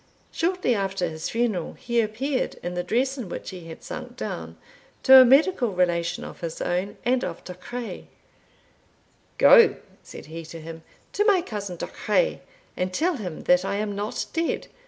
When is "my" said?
11.25-11.43